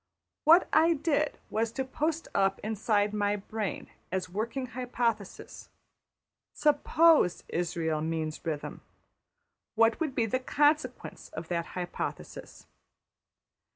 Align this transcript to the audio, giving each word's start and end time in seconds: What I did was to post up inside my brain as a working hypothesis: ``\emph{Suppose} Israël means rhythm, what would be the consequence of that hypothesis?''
What 0.45 0.67
I 0.73 0.93
did 0.95 1.37
was 1.51 1.71
to 1.73 1.85
post 1.85 2.27
up 2.33 2.59
inside 2.63 3.13
my 3.13 3.35
brain 3.35 3.87
as 4.11 4.27
a 4.27 4.31
working 4.31 4.65
hypothesis: 4.73 5.69
``\emph{Suppose} 6.55 7.43
Israël 7.53 8.03
means 8.03 8.43
rhythm, 8.43 8.81
what 9.75 9.99
would 9.99 10.15
be 10.15 10.25
the 10.25 10.39
consequence 10.39 11.29
of 11.33 11.49
that 11.49 11.65
hypothesis?'' 11.77 12.65